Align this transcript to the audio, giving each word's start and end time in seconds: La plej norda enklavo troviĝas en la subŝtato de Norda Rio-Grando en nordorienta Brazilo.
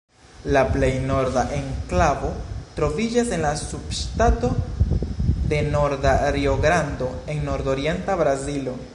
La 0.53 0.61
plej 0.75 0.87
norda 1.09 1.41
enklavo 1.57 2.29
troviĝas 2.79 3.29
en 3.37 3.43
la 3.47 3.51
subŝtato 3.59 4.49
de 5.51 5.59
Norda 5.75 6.13
Rio-Grando 6.37 7.11
en 7.35 7.45
nordorienta 7.51 8.17
Brazilo. 8.23 8.75